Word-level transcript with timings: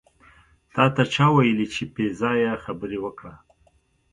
تاته 0.73 1.03
چا 1.13 1.25
وېل 1.35 1.59
چې 1.73 1.83
پې 1.93 2.03
ځایه 2.19 2.53
خبرې 2.63 2.97
وکړه. 3.01 3.33